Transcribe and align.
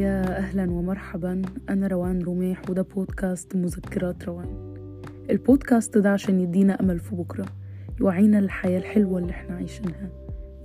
يا 0.00 0.38
أهلا 0.38 0.70
ومرحبا. 0.70 1.42
أنا 1.68 1.86
روان 1.86 2.22
رميح 2.22 2.70
وده 2.70 2.82
بودكاست 2.82 3.56
مذكرات 3.56 4.24
روان. 4.24 4.74
البودكاست 5.30 5.98
ده 5.98 6.10
عشان 6.10 6.40
يدينا 6.40 6.80
أمل 6.80 6.98
في 6.98 7.14
بكرة 7.14 7.46
يوعينا 8.00 8.40
للحياة 8.40 8.78
الحلوة 8.78 9.18
اللي 9.18 9.30
إحنا 9.30 9.54
عايشينها 9.56 10.08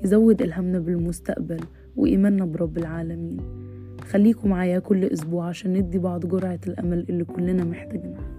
يزود 0.03 0.41
إلهامنا 0.41 0.79
بالمستقبل 0.79 1.59
وإيماننا 1.95 2.45
برب 2.45 2.77
العالمين. 2.77 3.37
خليكم 4.09 4.49
معايا 4.49 4.79
كل 4.79 5.03
أسبوع 5.03 5.47
عشان 5.47 5.73
ندي 5.73 5.99
بعض 5.99 6.25
جرعة 6.25 6.59
الأمل 6.67 7.05
اللي 7.09 7.23
كلنا 7.23 7.63
محتاجينها. 7.63 8.34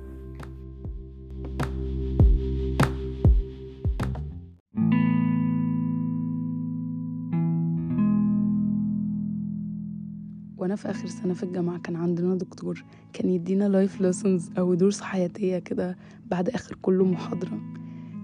وأنا 10.66 10.76
في 10.76 10.90
آخر 10.90 11.08
سنة 11.08 11.34
في 11.34 11.42
الجامعة 11.42 11.78
كان 11.78 11.96
عندنا 11.96 12.34
دكتور 12.34 12.84
كان 13.12 13.28
يدينا 13.30 13.68
life 13.68 14.00
lessons 14.00 14.50
أو 14.58 14.74
دروس 14.74 15.00
حياتية 15.00 15.58
كده 15.58 15.96
بعد 16.30 16.48
آخر 16.48 16.78
كل 16.82 17.02
محاضرة. 17.02 17.60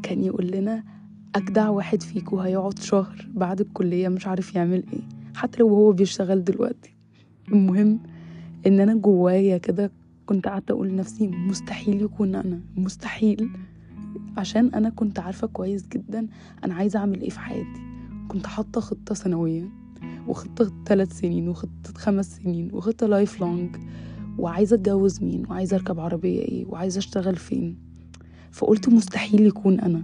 كان 0.02 0.24
يقول 0.24 0.46
لنا 0.46 0.84
أجدع 1.34 1.68
واحد 1.68 2.02
فيكو 2.02 2.40
هيقعد 2.40 2.78
شهر 2.78 3.28
بعد 3.34 3.60
الكلية 3.60 4.08
مش 4.08 4.26
عارف 4.26 4.54
يعمل 4.54 4.84
إيه 4.92 5.00
حتى 5.34 5.58
لو 5.58 5.68
هو 5.68 5.92
بيشتغل 5.92 6.44
دلوقتي. 6.44 6.96
المهم 7.48 8.00
إن 8.66 8.80
أنا 8.80 8.94
جوايا 8.94 9.58
كده 9.58 9.92
كنت 10.26 10.46
قاعدة 10.48 10.64
أقول 10.70 10.88
لنفسي 10.88 11.28
مستحيل 11.28 12.02
يكون 12.02 12.34
أنا 12.34 12.60
مستحيل. 12.76 13.50
عشان 14.36 14.74
أنا 14.74 14.90
كنت 14.90 15.18
عارفة 15.18 15.46
كويس 15.46 15.88
جدا 15.88 16.26
أنا 16.64 16.74
عايزة 16.74 16.98
أعمل 16.98 17.20
إيه 17.20 17.30
في 17.30 17.40
حياتي. 17.40 17.80
كنت 18.28 18.46
حاطة 18.46 18.80
خطة 18.80 19.14
سنوية. 19.14 19.81
وخطة 20.28 20.72
ثلاث 20.86 21.18
سنين 21.18 21.48
وخطة 21.48 21.92
خمس 21.96 22.36
سنين 22.36 22.70
وخطة 22.72 23.06
life 23.06 23.40
long 23.40 23.76
وعايزة 24.38 24.76
أتجوز 24.76 25.22
مين 25.22 25.46
وعايزة 25.50 25.76
أركب 25.76 26.00
عربية 26.00 26.40
إيه 26.40 26.66
وعايزة 26.66 26.98
أشتغل 26.98 27.36
فين. 27.36 27.76
فقلت 28.50 28.88
مستحيل 28.88 29.46
يكون 29.46 29.80
أنا. 29.80 30.02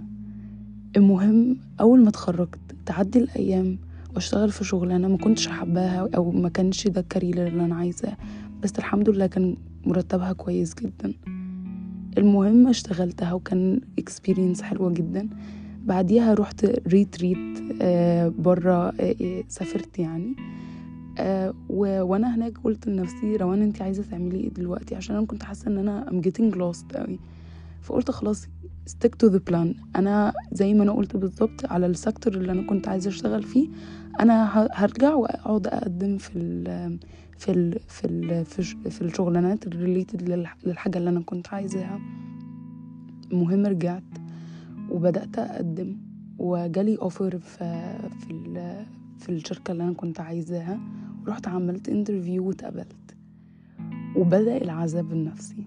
المهم 0.97 1.57
أول 1.79 2.01
ما 2.03 2.09
اتخرجت 2.09 2.59
تعدي 2.85 3.19
الأيام 3.19 3.77
وأشتغل 4.15 4.51
في 4.51 4.63
شغلانة 4.63 5.07
ما 5.07 5.17
كنتش 5.17 5.47
حباها 5.47 6.09
أو 6.15 6.31
ما 6.31 6.49
كانش 6.49 6.87
ده 6.87 7.01
ال 7.01 7.08
career 7.08 7.47
اللي 7.47 7.65
أنا 7.65 7.75
عايزاه. 7.75 8.17
بس 8.63 8.71
الحمد 8.79 9.09
لله 9.09 9.27
كان 9.27 9.55
مرتبها 9.85 10.33
كويس 10.33 10.75
جدا. 10.75 11.13
المهم 12.17 12.67
اشتغلتها 12.67 13.33
وكان 13.33 13.81
experience 13.99 14.61
حلوة 14.61 14.93
جدا. 14.93 15.29
بعديها 15.89 16.33
رحت 16.33 16.65
retreat 16.87 17.37
آه 17.81 18.27
برا 18.27 18.91
آه 18.99 19.43
سافرت 19.47 19.99
يعني. 19.99 20.35
آه 21.19 21.53
وأنا 21.69 22.35
هناك 22.35 22.57
قلت 22.63 22.87
لنفسي 22.87 23.35
روان 23.35 23.61
انت 23.61 23.81
عايزة 23.81 24.03
تعملي 24.03 24.37
إيه 24.39 24.49
دلوقتي؟ 24.49 24.95
عشان 24.95 25.15
أنا 25.15 25.25
كنت 25.25 25.43
حاسة 25.43 25.67
إن 25.67 25.77
أنا 25.77 26.09
I'm 26.11 26.21
getting 26.21 26.53
lost 26.55 26.95
قوي 26.97 27.19
فقلت 27.81 28.11
خلاص 28.11 28.45
stick 28.89 29.09
to 29.25 29.29
the 29.31 29.39
plan. 29.51 29.67
أنا 29.95 30.33
زي 30.51 30.73
ما 30.73 30.83
أنا 30.83 30.91
قلت 30.91 31.15
بالظبط 31.17 31.65
على 31.65 31.85
ال 31.85 31.92
sector 31.92 32.33
اللي 32.33 32.51
أنا 32.51 32.61
كنت 32.61 32.87
عايزة 32.87 33.09
أشتغل 33.09 33.43
فيه 33.43 33.67
أنا 34.19 34.67
هرجع 34.73 35.13
وأقعد 35.13 35.67
أقدم 35.67 36.17
في 36.17 36.31
ال 36.35 36.97
في 37.37 37.51
ال 37.51 37.79
في 37.87 38.05
ال 38.05 38.45
في 38.91 39.01
الشغلانات 39.01 39.67
ال 39.67 39.77
related 39.77 40.47
للحاجة 40.65 40.97
اللي 40.97 41.09
أنا 41.09 41.19
كنت 41.25 41.47
عايزاها. 41.53 41.99
المهم 43.31 43.65
رجعت. 43.65 44.03
وبدأت 44.91 45.39
أقدم 45.39 45.97
وجالي 46.37 46.97
offer 46.97 47.37
في 47.37 47.97
في 48.19 48.85
في 49.17 49.29
الشركة 49.29 49.71
اللي 49.71 49.83
أنا 49.83 49.93
كنت 49.93 50.19
عايزاها. 50.19 50.79
ورحت 51.25 51.47
عملت 51.47 51.89
interview 51.89 52.47
واتقبلت. 52.47 53.15
وبدأ 54.15 54.57
العذاب 54.57 55.11
النفسي 55.11 55.63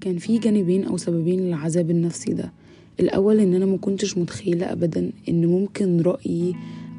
كان 0.00 0.18
في 0.18 0.38
جانبين 0.38 0.84
أو 0.84 0.96
سببين 0.96 1.40
للعذاب 1.40 1.90
النفسي 1.90 2.32
ده. 2.34 2.52
الأول 3.00 3.40
إن 3.40 3.54
أنا 3.54 3.66
ما 3.66 3.76
كنتش 3.76 4.18
متخيلة 4.18 4.72
أبدا 4.72 5.12
إن 5.28 5.46
ممكن 5.46 6.00
رأيي 6.00 6.54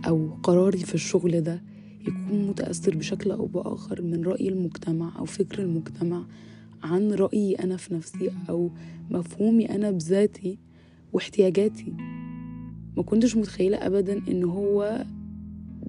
أو 0.08 0.30
قراري 0.44 0.78
في 0.78 0.96
الشغل 0.96 1.42
ده 1.42 1.62
يكون 2.02 2.48
متأثر 2.48 2.96
بشكل 2.98 3.32
أو 3.32 3.46
بآخر 3.46 4.02
من 4.02 4.24
رأي 4.24 4.50
المجتمع 4.50 5.20
أو 5.20 5.26
فكر 5.26 5.62
المجتمع 5.62 6.26
عن 6.84 7.12
رأيي 7.12 7.56
أنا 7.56 7.78
في 7.78 7.94
نفسي 7.94 8.32
أو 8.50 8.72
مفهومي 9.12 9.76
أنا 9.76 9.92
بذاتي 9.92 10.58
واحتياجاتي. 11.14 11.94
ما 12.98 13.04
كنتش 13.04 13.36
متخيلة 13.36 13.78
أبدا 13.78 14.22
إن 14.28 14.44
هو 14.44 15.06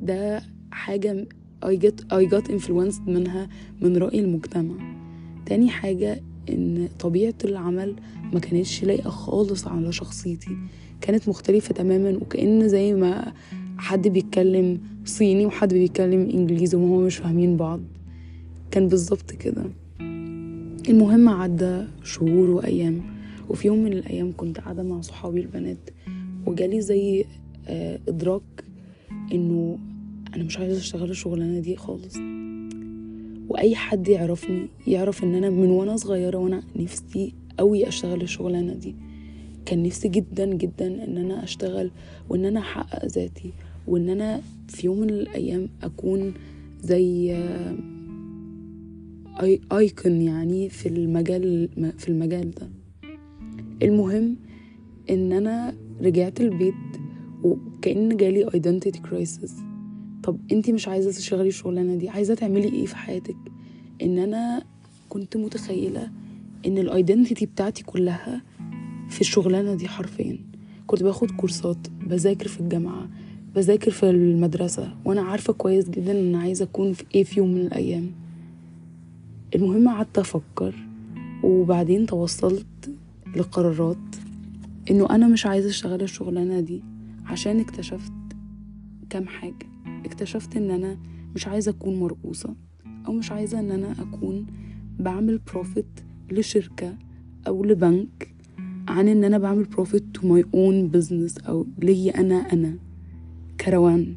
ده 0.01 0.43
حاجة 0.71 1.27
I 1.65 1.77
got, 1.77 1.99
I 2.13 2.25
got 2.27 2.49
influenced 2.51 3.01
منها 3.07 3.49
من 3.81 3.97
رأي 3.97 4.21
المجتمع. 4.21 4.75
تاني 5.47 5.71
حاجة 5.71 6.21
إن 6.49 6.89
طبيعة 7.01 7.35
العمل 7.45 7.97
ما 8.33 8.41
كانتش 8.41 8.85
لايقة 8.85 9.11
خالص 9.11 9.67
على 9.67 9.93
شخصيتي. 9.93 10.57
كانت 11.01 11.29
مختلفة 11.29 11.75
تماما 11.75 12.17
وكأن 12.17 12.69
زي 12.69 12.95
ما 12.95 13.33
حد 13.79 14.09
بيتكلم 14.09 14.81
صيني 15.05 15.47
وحد 15.47 15.75
بيتكلم 15.75 16.31
إنجليزي 16.35 16.77
وهما 16.77 17.07
مش 17.07 17.17
فاهمين 17.17 17.57
بعض. 17.57 17.81
كان 18.71 18.89
بالظبط 18.89 19.33
كده. 19.33 19.65
المهم 20.89 21.29
عدى 21.29 21.85
شهور 22.05 22.51
وأيام 22.51 23.01
وفي 23.51 23.69
يوم 23.69 23.79
من 23.85 23.93
الأيام 23.93 24.33
كنت 24.37 24.61
قاعدة 24.61 24.83
مع 24.83 25.01
صحابي 25.01 25.41
البنات 25.41 25.91
وجالي 26.47 26.81
زي 26.81 27.25
آه 27.69 27.99
إدراك 28.09 28.43
إنه 29.33 29.79
أنا 30.37 30.45
مش 30.45 30.59
عايزة 30.59 30.79
أشتغل 30.79 31.11
الشغلانة 31.11 31.61
دي 31.61 31.77
خالص. 31.77 32.17
وأي 33.49 33.75
حد 33.75 34.09
يعرفني 34.09 34.69
يعرف 34.87 35.25
إن 35.25 35.35
أنا 35.35 35.51
من 35.51 35.71
وأنا 35.71 35.97
صغيرة 35.97 36.39
وأنا 36.39 36.63
نفسي 36.77 37.35
قوي 37.59 37.89
أشتغل 37.89 38.23
الشغلانة 38.23 38.75
دي. 38.75 38.95
كان 39.67 39.83
نفسي 39.83 40.09
جدا 40.09 40.47
جدا 40.47 40.87
إن 41.05 41.17
أنا 41.17 41.45
أشتغل 41.45 41.91
وإن 42.29 42.45
أنا 42.45 42.61
أحقق 42.61 43.07
ذاتي 43.07 43.53
وإن 43.87 44.09
أنا 44.09 44.41
في 44.69 44.87
يوم 44.87 45.01
من 45.01 45.11
الأيام 45.11 45.69
أكون 45.83 46.35
زي 46.83 47.33
آيكون 49.73 50.23
يعني 50.23 50.69
في 50.69 50.89
المجال 50.89 51.69
في 51.99 52.09
المجال 52.09 52.51
ده. 52.51 52.69
المهم 53.83 54.37
إن 55.11 55.33
أنا 55.33 55.75
رجعت 56.03 56.41
البيت 56.41 56.75
وكأن 57.43 58.17
جالي 58.17 58.47
identity 58.51 58.99
crisis. 58.99 59.51
طب 60.23 60.39
انتي 60.53 60.73
مش 60.73 60.89
عايزة 60.89 61.11
تشتغلي 61.11 61.49
الشغلانة 61.49 61.95
دي 61.95 62.09
عايزة 62.09 62.35
تعملي 62.35 62.73
إيه 62.73 62.87
في 62.87 62.97
حياتك؟ 62.97 63.37
إن 64.03 64.19
أنا 64.19 64.63
كنت 65.09 65.37
متخيلة 65.37 66.11
إن 66.67 66.79
الايدنتيتي 66.79 67.47
بتاعتي 67.47 67.85
كلها 67.85 68.43
في 69.13 69.21
الشغلانة 69.21 69.75
دي 69.75 69.89
حرفيا. 69.89 70.39
كنت 70.87 71.03
باخد 71.03 71.31
كورسات 71.31 71.77
بذاكر 72.07 72.49
في 72.49 72.61
الجامعة 72.61 73.09
بذاكر 73.55 73.91
في 73.91 74.11
المدرسة 74.11 74.95
وأنا 75.05 75.23
عارفة 75.23 75.53
كويس 75.53 75.89
جدا 75.91 76.13
إن 76.21 76.35
عايزة 76.35 76.65
أكون 76.65 76.93
في 76.93 77.05
إيه 77.15 77.25
في 77.25 77.41
يوم 77.41 77.55
من 77.55 77.61
الأيام. 77.61 78.11
المهم 79.55 79.89
قعدت 79.89 80.19
أفكر 80.19 80.75
وبعدين 81.43 82.07
توصلت 82.07 82.91
لقرارات 83.37 84.17
إنه 84.91 85.11
أنا 85.11 85.29
مش 85.29 85.47
عايزة 85.47 85.69
أشتغل 85.69 86.03
الشغلانة 86.03 86.61
دي 86.61 86.83
عشان 87.27 87.61
اكتشفت 87.61 88.13
كام 89.11 89.27
حاجة. 89.27 89.67
اكتشفت 90.05 90.57
إن 90.57 90.71
أنا 90.71 90.97
مش 91.35 91.47
عايزة 91.47 91.71
أكون 91.71 92.01
مرؤوسة 92.01 92.55
أو 93.07 93.13
مش 93.13 93.33
عايزة 93.33 93.61
إن 93.61 93.71
أنا 93.71 93.93
أكون 94.03 94.47
بعمل 94.99 95.39
profit 95.39 96.01
لشركة 96.31 96.95
أو 97.47 97.65
لبنك. 97.65 98.32
عن 98.89 99.09
إن 99.09 99.25
أنا 99.25 99.39
بعمل 99.39 99.65
profit 99.65 100.05
to 100.15 100.29
my 100.29 100.45
own 100.55 100.89
business 100.89 101.39
أو 101.39 101.67
ليا 101.79 102.21
أنا 102.21 102.53
أنا 102.53 102.79
كروان. 103.61 104.17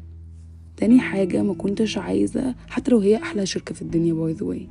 تاني 0.76 1.00
حاجة 1.00 1.42
ما 1.42 1.54
كنتش 1.54 1.98
عايزة 1.98 2.54
حتى 2.68 2.90
لو 2.90 2.98
هي 2.98 3.16
أحلى 3.16 3.46
شركة 3.46 3.74
في 3.74 3.82
الدنيا 3.82 4.14
by 4.14 4.32
the 4.32 4.44
way 4.46 4.68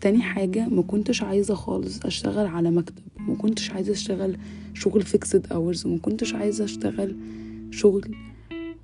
تاني 0.00 0.22
حاجة 0.22 0.68
ما 0.68 0.82
كنتش 0.82 1.22
عايزة 1.22 1.54
خالص 1.54 2.06
أشتغل 2.06 2.46
على 2.46 2.70
مكتب. 2.70 3.02
ما 3.18 3.34
كنتش 3.34 3.70
عايزة 3.70 3.92
أشتغل 3.92 4.36
شغل 4.74 5.02
fixed 5.02 5.46
hours 5.52 5.86
وما 5.86 5.98
كنتش 5.98 6.34
عايزة 6.34 6.64
أشتغل 6.64 7.16
شغل 7.70 8.14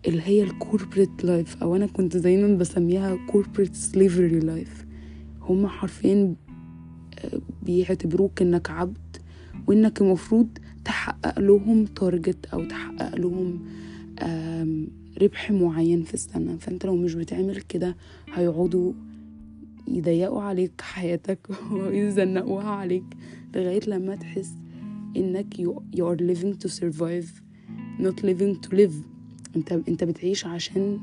اللي 0.09 0.23
هي 0.25 0.43
ال 0.43 0.51
corporate 0.51 1.25
life 1.25 1.63
أو 1.63 1.77
أنا 1.77 1.87
كنت 1.87 2.17
دايما 2.17 2.57
بسميها 2.57 3.19
corporate 3.31 3.75
slavery 3.75 4.41
life 4.41 4.87
هما 5.43 5.69
حرفيا 5.69 6.35
بيعتبروك 7.63 8.43
إنك 8.43 8.71
عبد 8.71 9.17
وإنك 9.67 10.01
المفروض 10.01 10.49
تحقق 10.85 11.39
لهم 11.39 11.85
target 11.85 12.47
أو 12.53 12.65
تحقق 12.65 13.17
لهم 13.17 13.61
ربح 15.23 15.51
معين 15.51 16.03
في 16.03 16.15
السنة. 16.15 16.57
فأنت 16.57 16.87
لو 16.87 16.97
مش 16.97 17.15
بتعمل 17.15 17.61
كده 17.61 17.97
هيقعدوا 18.35 18.93
يضيقوا 19.89 20.43
عليك 20.43 20.81
حياتك 20.81 21.39
ويزنقوها 21.73 22.71
عليك 22.71 23.05
لغاية 23.55 23.81
لما 23.87 24.17
تحس 24.17 24.53
إنك 25.17 25.55
you, 25.55 26.01
are 26.01 26.17
living 26.17 26.55
to 26.65 26.69
survive 26.69 27.29
not 28.01 28.23
living 28.23 28.55
to 28.67 28.77
live. 28.77 28.95
أنت 29.57 29.73
أنت 29.73 30.05
بتعيش 30.05 30.47
عشان 30.47 30.99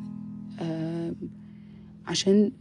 عشان 2.08 2.52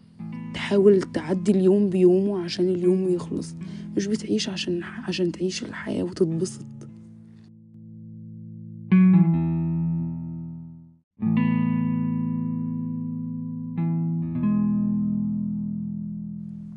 تحاول 0.57 1.03
تعدي 1.03 1.53
اليوم 1.53 1.91
بيومه 1.91 2.45
عشان 2.45 2.69
اليوم 2.69 3.09
يخلص. 3.09 3.55
مش 3.97 4.07
بتعيش 4.07 4.49
عشان 4.49 4.83
عشان 4.83 5.33
تعيش 5.33 5.63
الحياة 5.63 6.03
وتتبسط. 6.03 6.65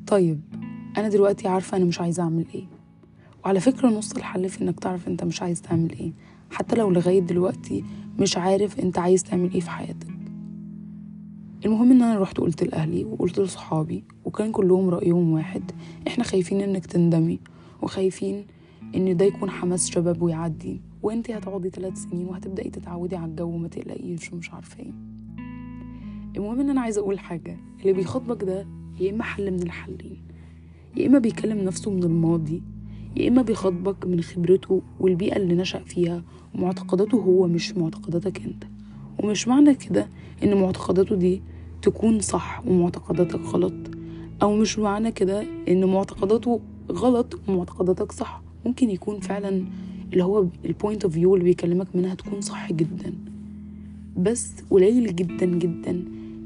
طيب 0.08 0.42
أنا 0.98 1.10
دلوقتي 1.10 1.48
عارفة 1.48 1.78
أنا 1.78 1.86
مش 1.86 2.02
عايزة 2.02 2.24
أعمل 2.24 2.46
إيه. 2.56 2.66
وعلى 3.46 3.60
فكرة 3.60 3.88
نص 3.90 4.12
الحل 4.16 4.50
في 4.50 4.62
إنك 4.62 4.80
تعرف 4.80 5.08
أنت 5.08 5.24
مش 5.24 5.42
عايز 5.42 5.62
تعمل 5.62 5.92
إيه. 5.92 6.14
حتى 6.52 6.76
لو 6.76 6.90
لغاية 6.90 7.20
دلوقتي 7.20 7.84
مش 8.20 8.38
عارف 8.38 8.80
أنت 8.80 8.98
عايز 9.00 9.24
تعمل 9.24 9.52
إيه 9.54 9.60
في 9.60 9.70
حياتك. 9.70 10.19
المهم 11.66 11.92
إن 11.92 12.02
أنا 12.02 12.20
رحت 12.20 12.38
قلت 12.38 12.64
لأهلي 12.64 13.04
وقلت 13.06 13.40
لصحابي 13.40 14.04
وكان 14.26 14.52
كلهم 14.52 14.90
رأيهم 14.90 15.32
واحد 15.32 15.72
إحنا 16.08 16.24
خايفين 16.24 16.62
إنك 16.62 16.86
تندمي 16.86 17.40
وخايفين 17.82 18.46
إن 18.96 19.18
ده 19.18 19.26
يكون 19.26 19.50
حماس 19.50 19.90
شباب 19.90 20.22
ويعدي 20.22 20.82
وإنت 21.04 21.32
هتقعدي 21.32 21.70
ثلاث 21.70 21.98
سنين 21.98 22.28
وهتبدأي 22.28 22.70
تتعودي 22.70 23.16
على 23.16 23.32
الجو 23.32 23.50
وما 23.50 23.68
تقلقيش 23.68 24.34
ومش 24.34 24.52
عارفة 24.54 24.80
إيه. 24.84 24.92
المهم 26.38 26.60
إن 26.60 26.70
أنا 26.70 26.82
عايزة 26.82 27.02
أقول 27.02 27.20
حاجة 27.20 27.58
اللي 27.82 27.94
بيخاطبك 27.94 28.44
ده 28.44 28.68
يا 29.00 29.12
إما 29.12 29.24
حل 29.24 29.52
من 29.52 29.62
الحلين 29.64 30.18
يا 30.98 31.08
إما 31.08 31.20
بيكلم 31.20 31.58
نفسه 31.58 31.92
من 31.92 32.04
الماضي 32.04 32.62
يا 33.18 33.28
إما 33.28 33.42
بيخاطبك 33.42 34.06
من 34.06 34.22
خبرته 34.22 34.82
والبيئة 35.00 35.38
اللي 35.38 35.56
نشأ 35.56 35.80
فيها 35.80 36.24
ومعتقداته 36.56 37.18
هو 37.18 37.48
مش 37.48 37.78
معتقداتك 37.78 38.42
أنت. 38.46 38.64
ومش 39.20 39.48
معنى 39.48 39.76
كده 39.76 40.08
إن 40.44 40.62
معتقداته 40.62 41.16
دي 41.16 41.42
تكون 41.82 42.20
صح 42.20 42.62
ومعتقداتك 42.68 43.40
غلط 43.40 43.74
أو 44.42 44.56
مش 44.56 44.80
معنى 44.80 45.12
كده 45.12 45.46
إن 45.68 45.86
معتقداته 45.86 46.60
غلط 46.92 47.40
ومعتقداتك 47.48 48.12
صح. 48.12 48.42
ممكن 48.66 48.90
يكون 48.90 49.20
فعلا 49.20 49.64
اللي 50.14 50.24
هو 50.24 50.46
ال 50.66 50.72
point 50.72 51.04
of 51.04 51.14
view 51.14 51.34
اللي 51.34 51.46
بيكلمك 51.46 51.96
منها 51.96 52.16
تكون 52.16 52.42
صح 52.42 52.72
جدا. 52.74 53.14
بس 54.18 54.52
قليل 54.70 55.16
جدا 55.16 55.46
جدا 55.46 56.04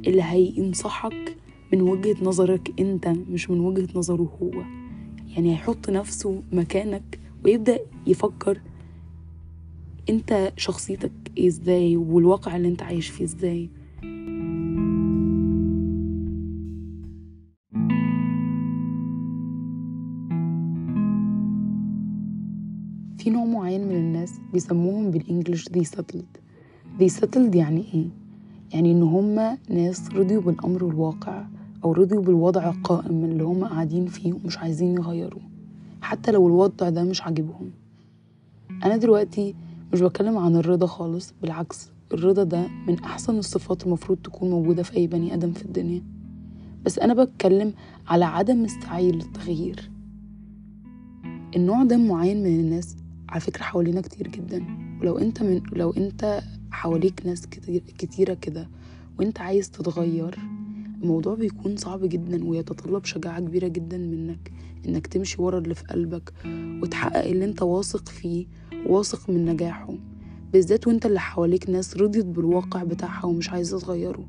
اللي 0.07 0.23
هينصحك 0.23 1.37
من 1.73 1.81
وجهة 1.81 2.15
نظرك 2.21 2.73
أنت 2.79 3.07
مش 3.07 3.49
من 3.49 3.59
وجهة 3.59 3.87
نظره 3.95 4.29
هو. 4.41 4.61
يعني 5.35 5.51
هيحط 5.51 5.89
نفسه 5.89 6.41
مكانك 6.51 7.19
ويبدأ 7.45 7.79
يفكر 8.07 8.59
أنت 10.09 10.51
شخصيتك 10.57 11.11
إيه 11.37 11.47
إزاي 11.47 11.97
والواقع 11.97 12.55
اللي 12.55 12.67
أنت 12.67 12.83
عايش 12.83 13.07
فيه 13.09 13.23
إزاي. 13.23 13.69
في 23.17 23.29
نوع 23.29 23.45
معين 23.45 23.87
من 23.87 23.95
الناس 23.95 24.39
بيسموهم 24.53 25.11
بالانجلش 25.11 25.69
they 25.69 25.83
settled. 25.97 26.39
They 26.99 27.09
settled 27.21 27.55
يعني 27.55 27.83
إيه؟ 27.93 28.05
يعني 28.73 28.91
إن 28.91 29.03
هما 29.03 29.57
ناس 29.69 30.09
رضيوا 30.11 30.41
بالأمر 30.41 30.87
الواقع 30.87 31.45
أو 31.83 31.91
رضيوا 31.91 32.21
بالوضع 32.21 32.69
القائم 32.69 33.23
اللي 33.25 33.43
هما 33.43 33.67
قاعدين 33.67 34.05
فيه 34.05 34.33
ومش 34.33 34.57
عايزين 34.57 34.93
يغيروه. 34.95 35.41
حتى 36.01 36.31
لو 36.31 36.47
الوضع 36.47 36.89
ده 36.89 37.03
مش 37.03 37.21
عاجبهم. 37.21 37.71
أنا 38.85 38.97
دلوقتي 38.97 39.55
مش 39.93 40.01
بتكلم 40.01 40.37
عن 40.37 40.55
الرضا 40.55 40.85
خالص 40.87 41.33
بالعكس 41.41 41.89
الرضا 42.13 42.43
ده 42.43 42.67
من 42.87 42.99
أحسن 42.99 43.37
الصفات 43.37 43.85
المفروض 43.85 44.17
تكون 44.17 44.49
موجودة 44.49 44.83
في 44.83 44.97
أي 44.97 45.07
بني 45.07 45.33
آدم 45.33 45.51
في 45.53 45.65
الدنيا. 45.65 46.01
بس 46.85 46.99
أنا 46.99 47.23
بتكلم 47.23 47.73
على 48.07 48.25
عدم 48.25 48.63
السعي 48.65 49.11
للتغيير 49.11 49.89
النوع 51.55 51.83
ده 51.83 51.97
معين 51.97 52.43
من 52.43 52.59
الناس 52.59 52.95
على 53.29 53.41
فكرة 53.41 53.63
حوالينا 53.63 54.01
كتير 54.01 54.27
جدا. 54.27 54.65
ولو 55.01 55.17
أنت 55.17 55.43
من 55.43 55.61
لو 55.73 55.91
أنت 55.91 56.41
حواليك 56.71 57.25
ناس 57.25 57.47
كتير 57.47 57.83
كتيرة 57.97 58.33
كده 58.33 58.69
وأنت 59.19 59.39
عايز 59.39 59.71
تتغير 59.71 60.35
الموضوع 61.03 61.35
بيكون 61.35 61.77
صعب 61.77 61.99
جدا 62.05 62.45
ويتطلب 62.45 63.05
شجاعة 63.05 63.39
كبيرة 63.39 63.67
جدا 63.67 63.97
منك 63.97 64.51
إنك 64.87 65.07
تمشي 65.07 65.41
ورا 65.41 65.57
اللي 65.59 65.75
في 65.75 65.83
قلبك 65.83 66.33
وتحقق 66.83 67.25
اللي 67.25 67.45
أنت 67.45 67.61
واثق 67.61 68.09
فيه 68.09 68.45
واثق 68.87 69.29
من 69.29 69.45
نجاحه 69.45 69.93
بالذات 70.53 70.87
وانت 70.87 71.05
اللي 71.05 71.19
حواليك 71.19 71.69
ناس 71.69 71.97
رضيت 71.97 72.25
بالواقع 72.25 72.83
بتاعها 72.83 73.25
ومش 73.25 73.49
عايزة 73.49 73.79
تغيره. 73.79 74.25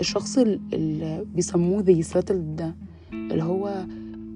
الشخص 0.00 0.38
اللي 0.38 1.24
بيسموه 1.34 1.80
ذي 1.82 2.02
ساتل 2.02 2.56
ده 2.56 2.74
اللي 3.12 3.42
هو 3.42 3.86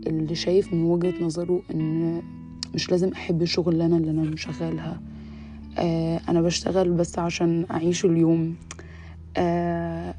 اللي 0.06 0.34
شايف 0.34 0.74
من 0.74 0.82
وجهة 0.82 1.24
نظره 1.24 1.62
إن 1.74 2.22
مش 2.74 2.90
لازم 2.90 3.08
أحب 3.08 3.42
الشغلانة 3.42 3.96
اللي 3.96 4.10
أنا 4.10 4.36
شغالها. 4.36 5.00
آه 5.78 6.20
أنا 6.28 6.42
بشتغل 6.42 6.90
بس 6.90 7.18
عشان 7.18 7.66
أعيش 7.70 8.04
اليوم. 8.04 8.54
آه 9.36 10.14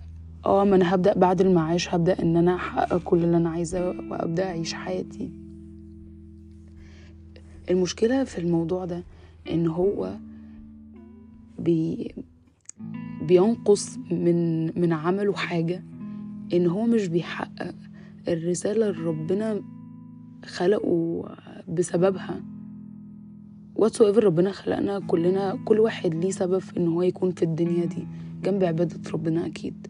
آه، 0.45 0.63
ما 0.63 0.75
أنا 0.75 0.95
هبدأ 0.95 1.13
بعد 1.13 1.41
المعاش 1.41 1.93
هبدأ 1.93 2.21
إن 2.21 2.37
أنا 2.37 2.55
أحقق 2.55 2.97
كل 2.97 3.23
اللي 3.23 3.37
أنا 3.37 3.49
عايزاه 3.49 3.95
وأبدأ 4.09 4.43
أعيش 4.45 4.73
حياتي. 4.73 5.31
المشكلة 7.71 8.23
في 8.23 8.37
الموضوع 8.37 8.85
ده 8.85 9.03
إن 9.51 9.67
هو 9.67 10.17
بي 11.59 12.13
بينقص 13.21 13.97
من 14.11 14.65
من 14.81 14.93
عمله 14.93 15.33
حاجة 15.33 15.83
إن 16.53 16.67
هو 16.67 16.85
مش 16.85 17.07
بيحقق 17.07 17.75
الرسالة 18.27 18.89
اللي 18.89 19.01
ربنا 19.03 19.61
خلقه 20.45 21.23
بسببها. 21.67 22.41
Whatsoever 23.79 24.17
ربنا 24.17 24.51
خلقنا 24.51 24.99
كلنا 24.99 25.59
كل 25.65 25.79
واحد 25.79 26.15
ليه 26.15 26.31
سبب 26.31 26.59
في 26.59 26.77
إن 26.77 26.87
هو 26.87 27.01
يكون 27.01 27.31
في 27.31 27.43
الدنيا 27.43 27.85
دي 27.85 28.07
جنب 28.43 28.63
عبادة 28.63 29.11
ربنا 29.11 29.45
أكيد. 29.45 29.87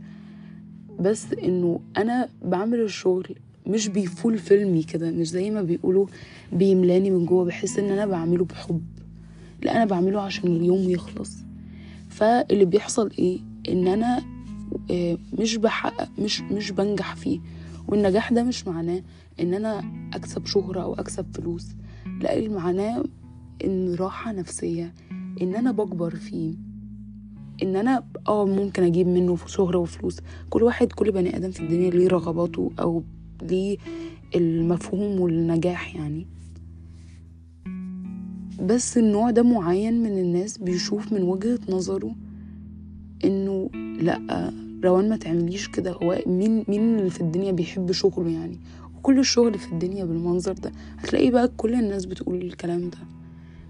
بس 1.00 1.33
إنه 1.33 1.80
أنا 1.98 2.30
بعمل 2.45 2.80
الشغل 2.81 3.35
مش 3.68 3.87
بيفول 3.87 4.37
فيلمي 4.37 4.83
كده 4.83 5.11
مش 5.11 5.30
زي 5.30 5.49
ما 5.51 5.61
بيقولوا 5.61 6.06
بيملاني 6.53 7.09
من 7.11 7.25
جوه 7.25 7.45
بحس 7.45 7.80
إن 7.80 7.89
أنا 7.91 8.06
بعمله 8.06 8.45
بحب. 8.45 8.81
لا 9.61 9.75
أنا 9.75 9.85
بعمله 9.85 10.21
عشان 10.21 10.56
اليوم 10.56 10.89
يخلص. 10.89 11.37
فاللي 12.09 12.65
بيحصل 12.65 13.11
إيه؟ 13.19 13.39
إن 13.69 13.87
أنا 13.87 14.23
آه، 14.91 15.18
مش 15.39 15.56
بحقق 15.56 16.09
مش 16.19 16.41
مش 16.41 16.71
بنجح 16.71 17.15
فيه. 17.15 17.39
والنجاح 17.87 18.33
ده 18.33 18.44
مش 18.44 18.68
معناه 18.68 19.01
إن 19.39 19.53
أنا 19.53 19.83
أكسب 20.13 20.45
شهرة 20.45 20.81
أو 20.81 20.94
أكسب 20.94 21.25
فلوس. 21.33 21.68
لا 22.21 22.49
معناه 22.49 23.03
إن 23.65 23.95
راحة 23.95 24.31
نفسية 24.31 24.94
إن 25.41 25.56
أنا 25.56 25.71
بكبر 25.71 26.15
فيه. 26.15 26.53
إن 27.63 27.75
أنا 27.75 28.03
آه 28.27 28.45
ممكن 28.45 28.83
أجيب 28.83 29.07
منه 29.07 29.37
شهرة 29.47 29.77
وفلوس. 29.77 30.19
كل 30.49 30.63
واحد 30.63 30.91
كل 30.91 31.11
بني 31.11 31.37
آدم 31.37 31.51
في 31.51 31.59
الدنيا 31.59 31.89
ليه 31.89 32.07
رغباته 32.07 32.71
أو 32.80 33.03
ليه 33.50 33.78
المفهوم 34.36 35.19
والنجاح 35.19 35.95
يعني. 35.95 36.28
بس 38.62 38.98
النوع 38.98 39.31
ده 39.31 39.44
معين 39.44 40.04
من 40.04 40.18
الناس 40.18 40.57
بيشوف 40.57 41.14
من 41.14 41.21
وجهة 41.24 41.60
نظره 41.69 42.16
إنه 43.26 43.69
لأ 44.00 44.52
روان 44.83 45.10
ما 45.10 45.18
تعمليش 45.18 45.68
كده. 45.68 45.92
هو 45.92 46.19
مين 46.28 46.66
مين 46.68 47.00
اللي 47.00 47.10
في 47.10 47.21
الدنيا 47.21 47.52
بيحب 47.52 47.92
شغله 47.92 48.30
يعني؟ 48.30 48.57
وكل 48.98 49.19
الشغل 49.19 49.57
في 49.60 49.71
الدنيا 49.71 50.06
بالمنظر 50.06 50.54
ده. 50.54 50.71
هتلاقي 50.98 51.31
بقى 51.31 51.48
كل 51.57 51.74
الناس 51.74 52.06
بتقول 52.06 52.42
الكلام 52.42 52.90
ده. 52.90 52.98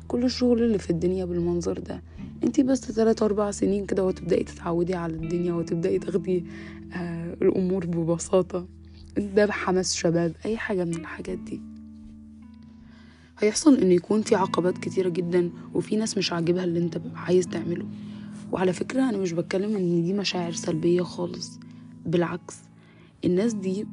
كل 0.08 0.24
الشغل 0.24 0.64
اللي 0.64 0.78
في 0.78 0.90
الدنيا 0.90 1.26
بالمنظر 1.26 1.80
ده. 1.80 2.02
انتي 2.44 2.64
بس 2.64 2.82
تلات 2.82 3.22
أربع 3.22 3.52
سنين 3.52 3.86
كده 3.86 4.06
وتبدأي 4.06 4.44
تتعودي 4.44 4.96
على 4.96 5.14
الدنيا 5.14 5.54
وتبدأي 5.54 6.00
تاخدي 6.00 6.44
آه 6.96 7.34
الأمور 7.42 7.86
ببساطة. 7.86 8.68
ده 9.18 9.46
بحماس 9.46 9.96
شباب 9.96 10.34
أي 10.46 10.58
حاجة 10.58 10.84
من 10.84 10.96
الحاجات 10.96 11.38
دي. 11.38 11.62
هيحصل 13.40 13.78
إن 13.78 13.92
يكون 13.92 14.22
في 14.22 14.36
عقبات 14.36 14.78
كتيرة 14.78 15.10
جدا 15.10 15.52
وفي 15.74 15.96
ناس 15.96 16.18
مش 16.18 16.34
عاجبها 16.34 16.64
اللي 16.64 16.80
أنت 16.80 17.02
عايز 17.16 17.48
تعمله. 17.48 17.86
وعلى 18.52 18.74
فكرة 18.74 19.10
أنا 19.10 19.18
مش 19.18 19.32
بتكلم 19.32 19.76
إن 19.76 20.04
دي 20.04 20.14
مشاعر 20.14 20.52
سلبية 20.52 21.02
خالص. 21.02 21.60
بالعكس 22.06 22.58
الناس 23.26 23.54
دي 23.54 23.86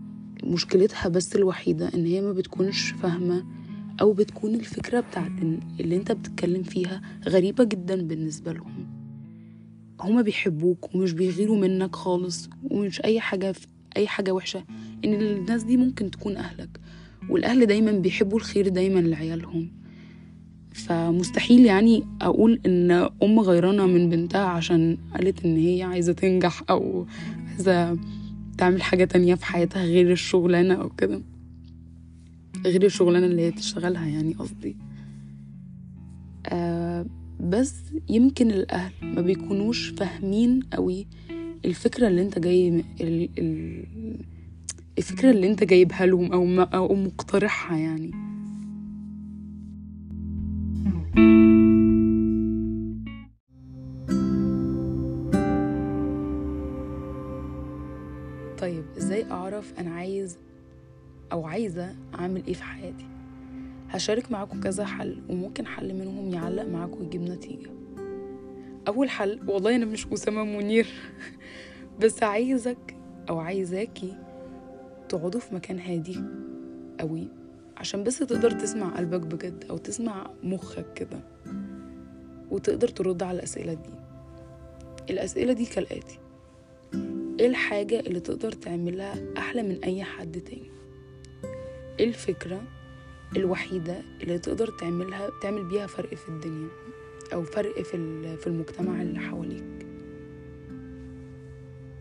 مشكلتها 0.45 1.09
بس 1.09 1.37
الوحيدة 1.37 1.91
إن 1.95 2.07
هي 2.07 2.21
ما 2.21 2.33
بتكونش 2.33 2.91
فاهمة 2.91 3.45
أو 4.01 4.13
بتكون 4.13 4.55
الفكرة 4.55 5.01
بتاعت 5.01 5.31
اللي 5.81 5.97
أنت 5.97 6.13
بتتكلم 6.13 6.63
فيها 6.63 7.03
غريبة 7.29 7.65
جدا 7.65 8.03
بالنسبة 8.03 8.53
لهم. 8.53 8.87
هما 10.01 10.23
بيحبوك 10.23 10.95
ومش 10.95 11.13
بيغيروا 11.13 11.57
منك 11.57 11.97
خالص 11.97 12.49
ومش 12.65 13.01
أي 13.05 13.21
حاجة 13.21 13.55
أي 13.99 14.07
حاجة 14.07 14.33
وحشة 14.33 14.65
إن 15.05 15.15
الناس 15.15 15.63
دي 15.63 15.77
ممكن 15.77 16.11
تكون 16.11 16.37
أهلك. 16.37 16.81
والأهل 17.29 17.67
دايما 17.67 17.93
بيحبوا 17.93 18.39
الخير 18.39 18.69
دايما 18.69 19.01
لعيالهم. 19.01 19.71
فمستحيل 20.73 21.65
يعني 21.65 22.05
أقول 22.21 22.61
إن 22.67 22.91
أم 23.23 23.41
غيرانة 23.41 23.87
من 23.87 24.11
بنتها 24.11 24.45
عشان 24.45 24.99
قالت 25.15 25.45
إن 25.45 25.57
هي 25.57 25.83
عايزة 25.83 26.13
تنجح 26.13 26.63
أو 26.71 27.07
عايزة 27.49 27.99
تعمل 28.59 28.83
حاجة 28.83 29.05
تانية 29.05 29.35
في 29.35 29.45
حياتها 29.45 29.85
غير 29.85 30.13
الشغلانة 30.13 30.75
أو 30.75 30.89
كده. 30.89 31.23
غير 32.67 32.85
الشغلانة 32.85 33.27
اللي 33.27 33.43
هي 33.43 33.51
تشتغلها 33.51 34.07
يعني 34.07 34.33
قصدي. 34.33 34.77
آه 36.47 37.07
بس 37.41 37.75
يمكن 38.09 38.51
الأهل 38.51 38.93
ما 39.03 39.21
بيكونوش 39.23 39.89
فاهمين 39.89 40.61
قوي 40.73 41.07
الفكرة 41.65 42.09
اللي 42.09 42.23
انت 42.23 42.39
جاي 42.39 42.69
ال- 43.01 43.29
ال- 43.39 44.19
الفكرة 44.99 45.31
اللي 45.31 45.51
انت 45.51 45.65
جايبها 45.65 46.07
لهم 46.07 46.33
أو 46.33 46.63
أو 46.63 46.95
مقترحها 46.95 47.79
يعني. 47.79 48.11
طيب 58.59 58.85
إزاي 58.99 59.31
اعرف 59.31 59.73
أنا 59.79 59.91
عايز 59.91 60.39
أو 61.33 61.47
عايزة 61.47 61.95
اعمل 62.15 62.47
إيه 62.47 62.55
في 62.55 62.63
حياتي؟ 62.63 63.07
هشارك 63.89 64.33
معاكم 64.33 64.61
كذا 64.61 64.85
حل 64.85 65.23
وممكن 65.29 65.67
حل 65.67 65.95
منهم 65.95 66.35
يعلق 66.35 66.65
معاكم 66.69 67.01
ويجيب 67.01 67.23
نتيجة. 67.23 67.71
أول 68.89 69.11
حل 69.11 69.41
والله 69.47 69.77
أنا 69.77 69.85
مش 69.85 70.07
أسامة 70.07 70.45
منير 70.45 70.87
بس 72.01 72.23
عايزك 72.23 72.97
أو 73.31 73.39
عايزاكي 73.39 74.17
تقعدوا 75.09 75.41
في 75.41 75.55
مكان 75.55 75.79
هادي 75.79 76.21
قوي 77.01 77.29
عشان 77.77 78.05
بس 78.05 78.19
تقدر 78.19 78.51
تسمع 78.51 78.97
قلبك 78.97 79.21
بجد 79.21 79.65
أو 79.71 79.77
تسمع 79.77 80.31
مخك 80.43 80.93
كده 80.93 81.21
وتقدر 82.51 82.89
ترد 82.89 83.23
على 83.23 83.39
الأسئلة 83.39 83.75
دي. 83.75 83.91
الأسئلة 85.11 85.53
دي 85.53 85.65
كالآتي. 85.67 86.19
إيه 87.41 87.47
الحاجة 87.47 88.01
اللي 88.01 88.21
تقدر 88.21 88.53
تعملها 88.53 89.15
أحلى 89.39 89.63
من 89.63 89.79
أي 89.85 90.05
حد 90.05 90.41
تاني؟ 90.41 90.71
إيه 92.01 92.09
الفكرة 92.09 92.63
الوحيدة 93.37 93.97
اللي 94.23 94.39
تقدر 94.39 94.71
تعملها 94.71 95.31
تعمل 95.43 95.65
بيها 95.65 95.87
فرق 95.87 96.15
في 96.15 96.29
الدنيا؟ 96.29 96.69
أو 97.33 97.43
فرق 97.43 97.83
في 97.83 98.37
في 98.37 98.47
المجتمع 98.47 99.03
اللي 99.03 99.19
حواليك. 99.19 99.87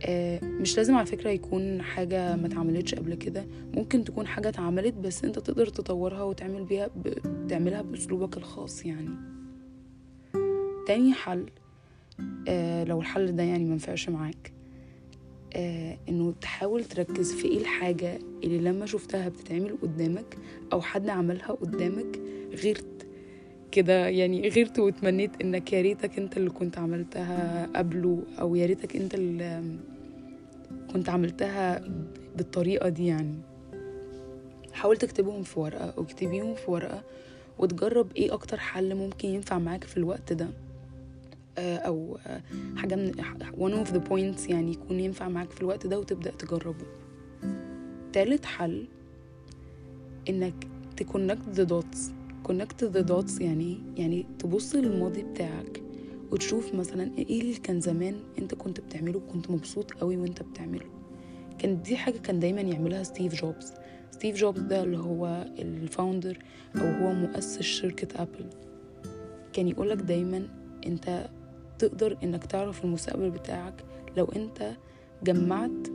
آه، 0.05 0.39
مش 0.43 0.77
لازم 0.77 0.95
على 0.95 1.05
فكرة 1.05 1.29
يكون 1.29 1.81
حاجة 1.81 2.35
ما 2.35 2.47
اتعملتش 2.47 2.95
قبل 2.95 3.15
كده. 3.15 3.45
ممكن 3.73 4.03
تكون 4.03 4.27
حاجة 4.27 4.49
اتعملت 4.49 4.93
بس 4.93 5.23
أنت 5.25 5.39
تقدر 5.39 5.67
تطورها 5.67 6.23
وتعمل 6.23 6.63
بيها 6.63 6.87
ب... 6.87 7.13
تعملها 7.49 7.81
بأسلوبك 7.81 8.37
الخاص 8.37 8.85
يعني. 8.85 9.09
تاني 10.87 11.13
حل 11.13 11.45
آه 12.47 12.83
لو 12.83 12.99
الحل 12.99 13.35
ده 13.35 13.43
يعني 13.43 13.65
منفعش 13.65 14.09
معاك 14.09 14.53
آه 15.55 15.97
إنه 16.09 16.33
تحاول 16.41 16.83
تركز 16.85 17.33
في 17.33 17.47
إيه 17.47 17.57
الحاجة 17.57 18.19
اللي 18.43 18.57
لما 18.57 18.85
شفتها 18.85 19.29
بتتعمل 19.29 19.77
قدامك 19.81 20.37
أو 20.73 20.81
حد 20.81 21.09
عملها 21.09 21.51
قدامك 21.51 22.19
غيرت 22.53 22.96
كده 23.77 24.07
يعني 24.07 24.49
غيرت 24.49 24.79
وتمنيت 24.79 25.41
إنك 25.41 25.73
يا 25.73 25.81
ريتك 25.81 26.17
أنت 26.17 26.37
اللي 26.37 26.49
كنت 26.49 26.77
عملتها 26.77 27.65
قبله 27.75 28.23
أو 28.39 28.55
يا 28.55 28.65
ريتك 28.65 28.95
أنت 28.95 29.13
اللي 29.15 29.63
كنت 30.93 31.09
عملتها 31.09 31.81
بالطريقة 32.37 32.89
دي 32.89 33.05
يعني. 33.07 33.35
حاول 34.73 34.97
تكتبهم 34.97 35.43
في 35.43 35.59
ورقة 35.59 35.89
أو 35.97 36.03
اكتبيهم 36.03 36.55
في 36.55 36.71
ورقة 36.71 37.03
وتجرب 37.59 38.07
إيه 38.15 38.33
أكتر 38.33 38.57
حل 38.59 38.95
ممكن 38.95 39.27
ينفع 39.27 39.59
معاك 39.59 39.83
في 39.83 39.97
الوقت 39.97 40.33
ده. 40.33 40.47
آه، 41.57 41.77
أو 41.77 42.17
حاجة 42.75 42.95
من 42.95 43.11
one 43.57 43.85
of 43.87 43.91
the 43.91 43.99
points 44.09 44.49
يعني 44.49 44.71
يكون 44.71 44.99
ينفع 44.99 45.29
معاك 45.29 45.51
في 45.51 45.61
الوقت 45.61 45.87
ده 45.87 45.99
وتبدأ 45.99 46.31
تجربه. 46.31 46.85
تالت 48.13 48.45
حل 48.45 48.87
إنك 50.29 50.67
ت 50.97 51.03
connect 51.03 51.41
the 51.55 51.69
dots. 51.73 52.16
Connect 52.49 52.85
the 52.95 53.03
dots 53.09 53.41
يعني؟ 53.41 53.77
يعني 53.97 54.25
تبص 54.39 54.75
للماضي 54.75 55.23
بتاعك 55.23 55.81
وتشوف 56.31 56.75
مثلا 56.75 57.11
إيه 57.17 57.41
اللي 57.41 57.53
كان 57.55 57.81
زمان 57.81 58.15
أنت 58.39 58.55
كنت 58.55 58.79
بتعمله 58.79 59.19
كنت 59.19 59.51
مبسوط 59.51 59.91
قوي 59.91 60.17
وأنت 60.17 60.43
بتعمله. 60.43 60.85
كانت 61.59 61.85
دي 61.85 61.97
حاجة 61.97 62.17
كان 62.17 62.39
دايما 62.39 62.61
يعملها 62.61 63.03
ستيف 63.03 63.41
جوبز. 63.41 63.73
ستيف 64.11 64.35
جوبز 64.35 64.61
ده 64.61 64.83
اللي 64.83 64.97
هو 64.97 65.45
ال 65.59 65.69
founder 65.69 66.37
أو 66.75 66.81
هو 66.85 67.13
مؤسس 67.13 67.61
شركة 67.61 68.21
ابل 68.21 68.45
كان 69.53 69.67
يقولك 69.67 69.97
دايما 69.97 70.47
أنت 70.85 71.29
تقدر 71.79 72.17
إنك 72.23 72.45
تعرف 72.45 72.85
المستقبل 72.85 73.29
بتاعك 73.29 73.83
لو 74.17 74.25
أنت 74.25 74.71
جمعت 75.23 75.87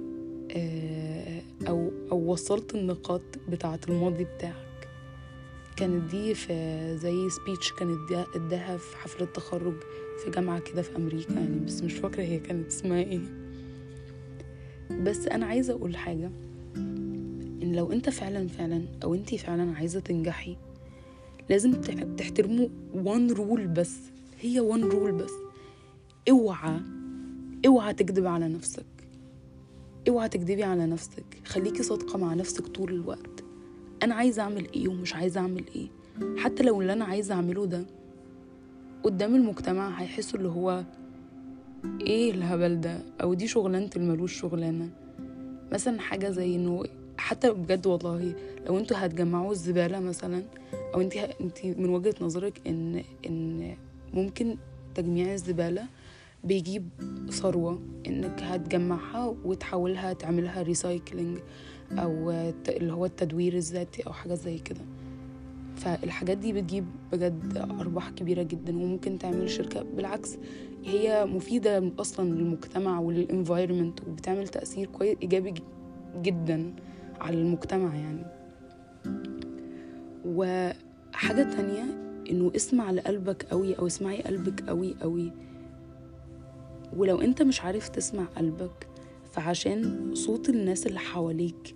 آه، 0.57 1.43
أو 1.69 1.91
أو 2.13 2.33
وصلت 2.33 2.75
النقاط 2.75 3.23
بتاعة 3.49 3.81
الماضي 3.89 4.25
بتاعك. 4.25 4.72
كانت 5.77 6.11
دي 6.11 6.35
في 6.35 6.53
زي 7.03 7.31
speech 7.31 7.73
كانت 7.73 8.13
اداها 8.35 8.77
في 8.77 8.97
حفلة 8.97 9.27
تخرج 9.27 9.75
في 10.25 10.31
جامعة 10.31 10.59
كده 10.61 10.83
في 10.83 10.97
أمريكا 10.97 11.33
يعني 11.33 11.59
بس 11.67 11.83
مش 11.83 11.93
فاكرة 11.93 12.23
هي 12.23 12.39
كانت 12.39 12.67
اسمها 12.67 12.99
إيه. 13.03 13.21
بس 15.03 15.27
أنا 15.27 15.47
عايزة 15.47 15.73
أقول 15.73 15.97
حاجة 15.97 16.31
إن 16.77 17.73
لو 17.77 17.93
أنت 17.93 18.11
فعلا 18.11 18.49
فعلا 18.49 18.85
أو 19.05 19.15
أنتي 19.15 19.39
فعلا 19.39 19.77
عايزة 19.77 20.01
تنجحي 20.01 20.57
لازم 21.51 21.73
تح- 21.73 22.03
تحترموا 22.17 22.69
one 23.05 23.33
rule 23.33 23.67
بس 23.67 23.97
هي 24.41 24.61
one 24.61 24.85
رول 24.85 25.13
بس. 25.13 25.33
اوعى 26.31 26.81
اوعى 27.67 27.95
تكذب 27.95 28.27
على 28.27 28.49
نفسك. 28.49 28.85
اوعى 30.09 30.29
تكذبي 30.29 30.63
على 30.65 30.87
نفسك. 30.87 31.25
خليكي 31.45 31.83
صادقة 31.83 32.19
مع 32.19 32.35
نفسك 32.35 32.67
طول 32.67 32.93
الوقت. 32.93 33.42
أنا 34.03 34.15
عايزة 34.15 34.43
أعمل 34.43 34.67
إيه 34.75 34.89
ومش 34.89 35.15
عايزة 35.15 35.41
أعمل 35.41 35.65
إيه. 35.77 35.87
حتى 36.39 36.63
لو 36.63 36.81
اللي 36.81 36.93
أنا 36.93 37.05
عايزة 37.05 37.35
أعمله 37.35 37.67
ده 37.67 37.85
قدام 39.03 39.35
المجتمع 39.35 39.89
هيحسوا 39.89 40.39
اللي 40.39 40.49
هو 40.49 40.85
إيه 42.01 42.31
الهبل 42.31 42.81
ده؟ 42.81 42.99
أو 43.23 43.35
دي 43.35 43.47
شغلانة 43.47 43.91
الملوش 43.97 44.41
شغلانة. 44.41 44.89
مثلا 45.73 46.01
حاجة 46.01 46.31
زي 46.31 46.57
إنه 46.57 46.85
حتى 47.19 47.51
بجد 47.51 47.87
والله 47.87 48.35
لو 48.67 48.79
أنتوا 48.79 48.97
هتجمعوا 49.07 49.53
الزبالة 49.53 50.01
مثلا 50.01 50.43
أو 50.95 51.01
انت 51.01 51.17
انت 51.17 51.65
من 51.65 51.89
وجهة 51.89 52.15
نظرك 52.21 52.61
إن 52.67 53.03
إن 53.27 53.77
ممكن 54.15 54.57
تجميع 54.95 55.33
الزبالة 55.33 55.87
بيجيب 56.45 56.89
ثروة 57.31 57.81
إنك 58.07 58.43
هتجمعها 58.43 59.35
وتحولها 59.45 60.13
تعملها 60.13 60.63
recycling 60.63 61.39
أو 61.99 62.31
اللي 62.69 62.93
هو 62.93 63.05
التدوير 63.07 63.55
الذاتي 63.55 64.03
أو 64.03 64.13
حاجة 64.13 64.35
زي 64.35 64.59
كده. 64.59 64.81
فالحاجات 65.77 66.39
دي 66.39 66.53
بتجيب 66.53 66.85
بجد 67.13 67.67
أرباح 67.81 68.11
كبيرة 68.11 68.43
جدا 68.43 68.77
وممكن 68.77 69.19
تعمل 69.19 69.51
شركة. 69.51 69.83
بالعكس 69.83 70.37
هي 70.85 71.27
مفيدة 71.27 71.93
أصلا 71.99 72.29
للمجتمع 72.29 73.01
ولل 73.01 73.22
environment 73.22 74.01
وبتعمل 74.01 74.49
تأثير 74.49 74.87
كويس 74.87 75.17
إيجابي 75.23 75.55
جدا 76.23 76.75
على 77.21 77.37
المجتمع 77.37 77.95
يعني. 77.97 78.25
وحاجة 80.25 81.43
تانية 81.43 81.85
إنه 82.31 82.53
اسمع 82.57 82.91
لقلبك 82.91 83.43
قوي 83.51 83.79
أو 83.79 83.87
اسمعي 83.87 84.23
قلبك 84.23 84.69
قوي 84.69 84.95
قوي. 85.03 85.33
ولو 86.97 87.21
أنت 87.21 87.43
مش 87.43 87.61
عارف 87.61 87.89
تسمع 87.89 88.25
قلبك 88.25 88.87
فعشان 89.33 90.11
صوت 90.15 90.49
الناس 90.49 90.87
اللي 90.87 90.99
حواليك 90.99 91.75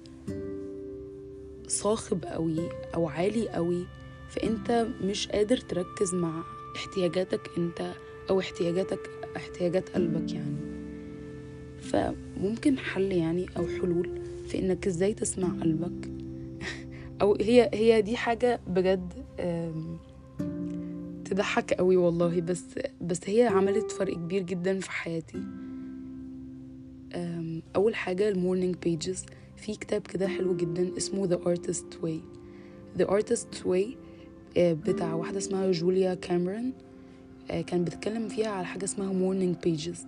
صاخب 1.69 2.25
قوي 2.25 2.69
أو 2.95 3.09
عالي 3.09 3.49
قوي 3.49 3.87
فأنت 4.29 4.87
مش 5.05 5.29
قادر 5.29 5.57
تركز 5.57 6.15
مع 6.15 6.43
احتياجاتك 6.77 7.51
أنت 7.59 7.93
أو 8.31 8.41
احتياجاتك 8.41 9.11
احتياجات 9.37 9.89
قلبك 9.89 10.33
يعني. 10.33 10.57
فممكن 11.81 12.79
حل 12.79 13.13
يعني 13.13 13.47
أو 13.57 13.67
حلول 13.67 14.21
في 14.49 14.59
إنك 14.59 14.87
إزاي 14.87 15.15
تسمع 15.15 15.49
قلبك. 15.49 16.11
أو 17.23 17.37
هي 17.41 17.71
هي 17.75 18.03
دي 18.03 18.17
حاجة 18.17 18.61
بجد 18.67 19.13
تضحك 21.25 21.73
قوي 21.75 21.97
والله 21.97 22.41
بس 22.41 22.65
بس 23.01 23.21
هي 23.27 23.43
عملت 23.43 23.91
فرق 23.91 24.15
كبير 24.15 24.43
جدا 24.43 24.81
في 24.81 24.91
حياتي. 24.91 25.43
أول 27.77 27.95
حاجة 27.95 28.29
ال 28.29 28.35
morning 28.35 28.77
pages 28.83 29.27
في 29.57 29.75
كتاب 29.77 30.03
كده 30.03 30.29
حلو 30.29 30.57
جدا 30.57 30.97
اسمه 30.97 31.29
The 31.29 31.39
Artist 31.41 31.97
Way. 32.03 32.21
The 33.01 33.07
Artist 33.07 33.67
Way 33.67 33.87
آه، 34.57 34.73
بتاع 34.73 35.15
واحدة 35.15 35.39
اسمها 35.39 35.71
جوليا 35.71 36.15
كاميرون 36.15 36.73
آه، 37.51 37.61
كان 37.61 37.85
بتتكلم 37.85 38.29
فيها 38.29 38.49
على 38.49 38.67
حاجة 38.67 38.85
اسمها 38.85 39.13
morning 39.13 39.67
pages 39.67 39.99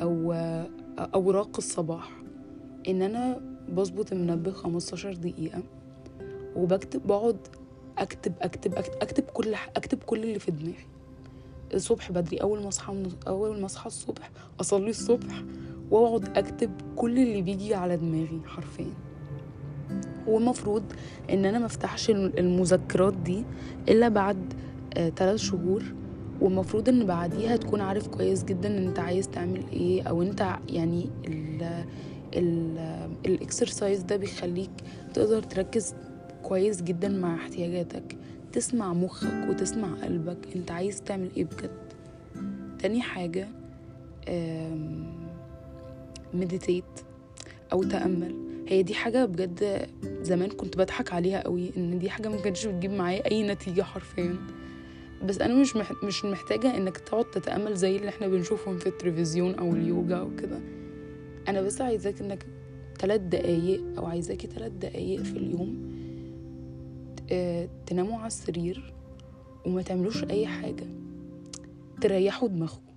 أو 0.00 0.32
آه، 0.32 0.68
أوراق 0.98 1.56
الصباح. 1.58 2.12
إن 2.88 3.02
أنا 3.02 3.40
بظبط 3.68 4.12
المنبه 4.12 4.50
15 4.50 5.12
دقيقة 5.12 5.62
وبكتب 6.56 7.06
بقعد 7.06 7.38
أكتب 7.98 8.32
أكتب 8.40 8.74
أكتب, 8.74 8.92
أكتب 9.02 9.24
كل 9.24 9.54
أكتب 9.76 9.98
كل 10.02 10.22
اللي 10.22 10.38
في 10.38 10.50
دماغي. 10.50 10.86
الصبح 11.74 12.12
بدري 12.12 12.36
أول 12.36 12.62
ما 12.62 12.68
أصحى 12.68 12.92
من 12.92 13.10
أول 13.26 13.60
ما 13.60 13.66
أصحى 13.66 13.86
الصبح 13.86 14.30
أصلي 14.60 14.90
الصبح 14.90 15.42
واقعد 15.90 16.38
اكتب 16.38 16.70
كل 16.96 17.18
اللي 17.18 17.42
بيجي 17.42 17.74
على 17.74 17.96
دماغي 17.96 18.40
حرفيا. 18.46 18.90
والمفروض 20.26 20.82
إن 21.30 21.44
أنا 21.44 21.58
مفتحش 21.58 22.10
المذكرات 22.10 23.14
دي 23.14 23.44
إلا 23.88 24.08
بعد 24.08 24.52
ثلاث 24.94 25.20
آه 25.22 25.36
شهور. 25.36 25.82
والمفروض 26.40 26.88
إن 26.88 27.06
بعديها 27.06 27.56
تكون 27.56 27.80
عارف 27.80 28.08
كويس 28.08 28.44
جدا 28.44 28.68
إن 28.78 28.86
أنت 28.86 28.98
عايز 28.98 29.28
تعمل 29.28 29.62
إيه 29.72 30.02
أو 30.02 30.22
أنت 30.22 30.56
يعني 30.68 31.06
الإكسرسايز 33.26 34.02
ده 34.02 34.16
بيخليك 34.16 34.70
تقدر 35.14 35.42
تركز 35.42 35.94
كويس 36.42 36.82
جدا 36.82 37.08
مع 37.08 37.34
احتياجاتك. 37.34 38.16
تسمع 38.52 38.92
مخك 38.92 39.48
وتسمع 39.50 39.88
قلبك 40.02 40.38
إنت 40.56 40.70
عايز 40.70 41.02
تعمل 41.02 41.28
إيه 41.36 41.44
بجد. 41.44 41.70
تاني 42.78 43.00
حاجة 43.02 43.48
مديتيت 46.34 46.84
أو 47.72 47.82
تأمل. 47.82 48.34
هي 48.68 48.82
دي 48.82 48.94
حاجة 48.94 49.24
بجد 49.24 49.88
زمان 50.22 50.50
كنت 50.50 50.76
بضحك 50.76 51.12
عليها 51.12 51.42
قوي 51.42 51.70
إن 51.76 51.98
دي 51.98 52.10
حاجة 52.10 52.28
ما 52.28 52.36
كانتش 52.36 52.66
بتجيب 52.66 52.90
معايا 52.90 53.30
أي 53.30 53.42
نتيجة 53.48 53.82
حرفيا. 53.82 54.36
بس 55.24 55.40
أنا 55.40 55.54
مش 55.54 55.76
مش 56.04 56.24
محتاجة 56.24 56.76
إنك 56.76 56.98
تقعد 56.98 57.24
تتأمل 57.24 57.74
زي 57.74 57.96
اللي 57.96 58.08
إحنا 58.08 58.28
بنشوفهم 58.28 58.78
في 58.78 58.86
التلفزيون 58.86 59.54
أو 59.54 59.72
اليوجا 59.74 60.16
أو 60.16 60.36
كده. 60.36 60.60
أنا 61.48 61.62
بس 61.62 61.80
عايزاك 61.80 62.20
إنك 62.20 62.46
ثلاث 63.00 63.20
دقايق 63.20 63.82
أو 63.98 64.06
عايزاكي 64.06 64.46
ثلاث 64.46 64.72
دقايق 64.72 65.22
في 65.22 65.36
اليوم 65.36 65.98
تناموا 67.86 68.18
على 68.18 68.26
السرير 68.26 68.94
وما 69.66 69.82
تعملوش 69.82 70.24
أي 70.24 70.46
حاجة. 70.46 70.86
تريحوا 72.00 72.48
دماغكم. 72.48 72.87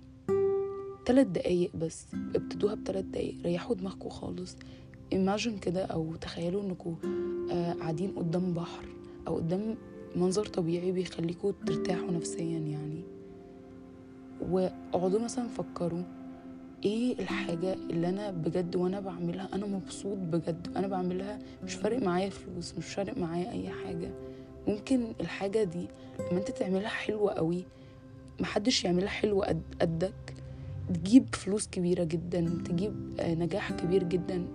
ثلاث 1.06 1.26
دقايق 1.26 1.76
بس 1.76 2.06
ابتدوها 2.34 2.74
بثلاث 2.74 3.04
دقايق 3.04 3.34
ريحوا 3.44 3.74
دماغكم 3.74 4.08
خالص. 4.08 4.56
imagine 5.14 5.58
كده 5.62 5.84
أو 5.84 6.16
تخيلوا 6.16 6.62
انكم 6.62 6.96
قاعدين 7.80 8.10
قدام 8.10 8.54
بحر 8.54 8.84
أو 9.28 9.36
قدام 9.36 9.76
منظر 10.16 10.46
طبيعي 10.46 10.92
بيخليكم 10.92 11.52
ترتاحوا 11.66 12.10
نفسيا 12.10 12.58
يعني. 12.58 13.02
واقعدوا 14.50 15.20
مثلا 15.20 15.48
فكروا 15.48 16.02
إيه 16.84 17.18
الحاجة 17.18 17.74
اللي 17.74 18.08
أنا 18.08 18.30
بجد 18.30 18.76
وأنا 18.76 19.00
بعملها 19.00 19.48
أنا 19.52 19.66
مبسوط 19.66 20.18
بجد؟ 20.18 20.68
أنا 20.76 20.86
بعملها 20.86 21.38
مش 21.64 21.74
فارق 21.74 22.02
معايا 22.02 22.30
فلوس 22.30 22.78
مش 22.78 22.86
فارق 22.86 23.18
معايا 23.18 23.50
أي 23.52 23.68
حاجة. 23.68 24.10
ممكن 24.68 25.12
الحاجة 25.20 25.64
دي 25.64 25.86
لما 26.18 26.40
أنت 26.40 26.50
تعملها 26.50 26.88
حلوة 26.88 27.32
قوي 27.32 27.64
محدش 28.40 28.84
يعملها 28.84 29.08
حلوة 29.08 29.46
قد 29.46 29.62
قدك. 29.80 30.34
تجيب 30.88 31.34
فلوس 31.34 31.68
كبيرة 31.68 32.04
جدا 32.04 32.62
تجيب 32.64 33.20
نجاح 33.20 33.72
كبير 33.72 34.02
جدا. 34.02 34.46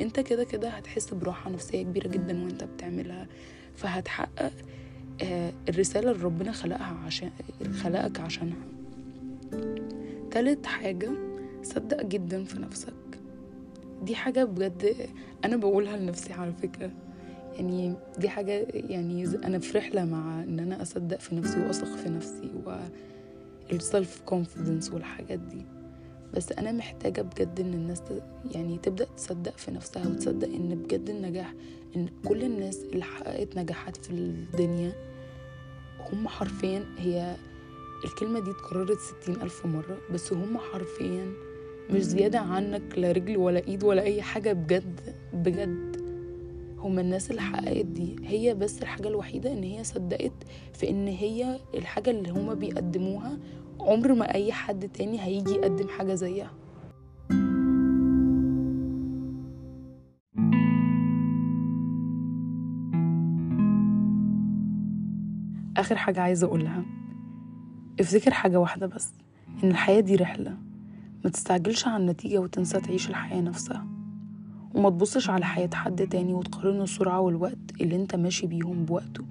انت 0.00 0.20
كده 0.20 0.44
كده 0.44 0.68
هتحس 0.68 1.14
براحة 1.14 1.50
نفسية 1.50 1.82
كبيرة 1.82 2.08
جدا 2.08 2.44
وانت 2.44 2.64
بتعملها. 2.64 3.26
فهتحقق 3.74 4.52
الرسالة 5.68 6.10
اللي 6.10 6.24
ربنا 6.24 6.52
خلقها 6.52 6.96
عشان 7.06 7.30
خلقك 7.82 8.20
عشانها. 8.20 8.66
تالت 10.30 10.66
حاجة 10.66 11.10
صدق 11.62 12.02
جدا 12.02 12.44
في 12.44 12.58
نفسك. 12.58 12.94
دي 14.02 14.16
حاجة 14.16 14.44
بجد 14.44 14.96
أنا 15.44 15.56
بقولها 15.56 15.96
لنفسي 15.96 16.32
على 16.32 16.52
فكرة. 16.52 16.90
يعني 17.54 17.94
دي 18.18 18.28
حاجة 18.28 18.66
يعني 18.74 19.24
أنا 19.24 19.58
في 19.58 19.78
رحلة 19.78 20.04
مع 20.04 20.42
إن 20.42 20.60
أنا 20.60 20.82
أصدق 20.82 21.20
في 21.20 21.34
نفسي 21.34 21.60
وأثق 21.60 21.96
في 21.96 22.08
نفسي 22.08 22.50
وال 23.72 23.88
self 23.88 24.20
confidence 24.26 24.90
والحاجات 24.92 25.38
دي. 25.38 25.62
بس 26.34 26.52
أنا 26.52 26.72
محتاجة 26.72 27.22
بجد 27.22 27.60
إن 27.60 27.74
الناس 27.74 28.02
يعني 28.54 28.78
تبدأ 28.78 29.06
تصدق 29.16 29.56
في 29.58 29.70
نفسها 29.70 30.08
وتصدق 30.08 30.48
إن 30.48 30.74
بجد 30.74 31.10
النجاح 31.10 31.54
إن 31.96 32.08
كل 32.28 32.42
الناس 32.42 32.82
اللي 32.92 33.04
حققت 33.04 33.56
نجاحات 33.58 33.96
في 33.96 34.10
الدنيا 34.10 34.92
هم 36.12 36.28
حرفيا 36.28 36.84
هي 36.98 37.36
الكلمة 38.04 38.40
دي 38.40 38.50
اتكررت 38.50 38.98
ستين 39.00 39.34
ألف 39.42 39.66
مرة 39.66 39.98
بس 40.12 40.32
هم 40.32 40.58
حرفيا 40.58 41.32
مش 41.90 42.02
زيادة 42.02 42.38
عنك 42.38 42.82
لا 42.98 43.12
رجل 43.12 43.36
ولا 43.36 43.66
إيد 43.68 43.84
ولا 43.84 44.02
أي 44.02 44.22
حاجة 44.22 44.52
بجد 44.52 45.00
بجد. 45.32 45.85
هما 46.78 47.00
الناس 47.00 47.30
اللي 47.30 47.42
حققت 47.42 47.84
دي. 47.86 48.16
هي 48.24 48.54
بس 48.54 48.82
الحاجة 48.82 49.08
الوحيدة 49.08 49.52
إن 49.52 49.62
هي 49.62 49.84
صدقت 49.84 50.32
في 50.74 50.90
إن 50.90 51.06
هي 51.08 51.58
الحاجة 51.74 52.10
اللي 52.10 52.30
هما 52.30 52.54
بيقدموها 52.54 53.38
عمر 53.80 54.14
ما 54.14 54.34
أي 54.34 54.52
حد 54.52 54.88
تاني 54.88 55.20
هيجي 55.20 55.50
يقدم 55.52 55.88
حاجة 55.88 56.14
زيها. 56.14 56.50
آخر 65.76 65.96
حاجة 65.96 66.20
عايزة 66.20 66.46
أقولها. 66.46 66.84
افتكر 68.00 68.30
حاجة 68.30 68.60
واحدة 68.60 68.86
بس 68.86 69.12
إن 69.64 69.70
الحياة 69.70 70.00
دي 70.00 70.16
رحلة. 70.16 70.56
ما 71.24 71.30
تستعجلش 71.30 71.86
على 71.86 71.96
النتيجة 71.96 72.38
وتنسى 72.38 72.80
تعيش 72.80 73.10
الحياة 73.10 73.40
نفسها. 73.40 73.95
وما 74.76 74.90
تبصش 74.90 75.30
على 75.30 75.44
حياة 75.44 75.70
حد 75.74 76.06
تاني 76.06 76.34
وتقارن 76.34 76.80
السرعة 76.82 77.20
والوقت 77.20 77.58
اللي 77.80 77.96
انت 77.96 78.14
ماشي 78.16 78.46
بيهم 78.46 78.84
بوقته. 78.84 79.24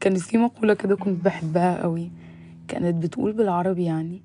كانت 0.00 0.18
في 0.18 0.38
مقولة 0.38 0.74
كده 0.74 0.96
كنت 0.96 1.24
بحبها 1.24 1.82
قوي 1.82 2.10
كانت 2.68 3.02
بتقول 3.02 3.32
بالعربي 3.32 3.84
يعني 3.84 4.22